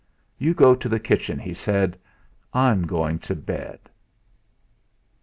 [0.39, 1.95] "You go to the kitchen," he said;
[2.55, 3.81] "I'm going to bed."